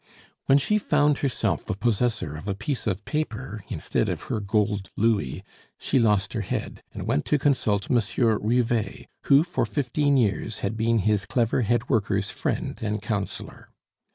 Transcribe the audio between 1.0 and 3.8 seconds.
herself the possessor of a piece of paper